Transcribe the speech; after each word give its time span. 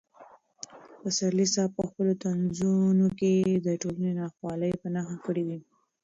پسرلي 1.01 1.45
صاحب 1.53 1.71
په 1.77 1.83
خپلو 1.89 2.13
طنزونو 2.23 3.07
کې 3.19 3.33
د 3.65 3.67
ټولنې 3.81 4.11
ناخوالې 4.19 4.71
په 4.81 4.87
نښه 4.95 5.17
کړې 5.25 5.43
دي. 5.49 5.59